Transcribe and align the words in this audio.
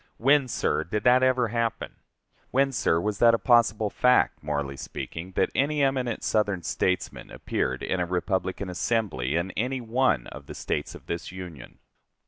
When, 0.17 0.47
sir, 0.47 0.83
did 0.83 1.03
that 1.03 1.21
ever 1.21 1.49
happen? 1.49 1.97
When, 2.49 2.71
sir, 2.71 2.99
was 2.99 3.19
that 3.19 3.35
a 3.35 3.37
possible 3.37 3.91
fact, 3.91 4.41
morally 4.41 4.75
speaking, 4.75 5.33
that 5.33 5.51
any 5.53 5.83
eminent 5.83 6.23
Southern 6.23 6.63
statesman 6.63 7.29
appeared 7.29 7.83
in 7.83 7.99
a 7.99 8.07
Republican 8.07 8.67
assembly 8.67 9.35
in 9.35 9.51
any 9.51 9.79
one 9.79 10.25
of 10.25 10.47
the 10.47 10.55
States 10.55 10.95
of 10.95 11.05
this 11.05 11.31
Union? 11.31 11.77